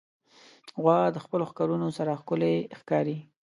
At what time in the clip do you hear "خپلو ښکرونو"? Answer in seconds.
1.25-1.87